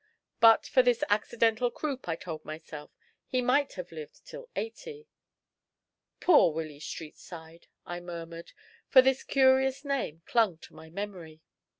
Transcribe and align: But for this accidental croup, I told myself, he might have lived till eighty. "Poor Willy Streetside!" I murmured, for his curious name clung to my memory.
But 0.39 0.65
for 0.65 0.81
this 0.81 1.03
accidental 1.09 1.69
croup, 1.69 2.07
I 2.09 2.15
told 2.15 2.43
myself, 2.43 2.89
he 3.27 3.39
might 3.39 3.73
have 3.73 3.91
lived 3.91 4.25
till 4.25 4.49
eighty. 4.55 5.07
"Poor 6.19 6.51
Willy 6.51 6.79
Streetside!" 6.79 7.67
I 7.85 7.99
murmured, 7.99 8.51
for 8.89 9.03
his 9.03 9.23
curious 9.23 9.85
name 9.85 10.23
clung 10.25 10.57
to 10.61 10.73
my 10.73 10.89
memory. 10.89 11.43